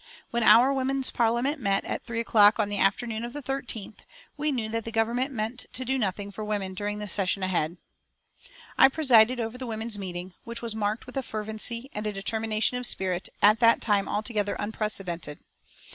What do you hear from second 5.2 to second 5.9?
meant to